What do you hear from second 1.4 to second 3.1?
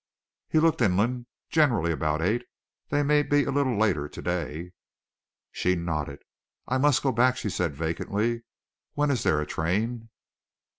"Generally about eight. They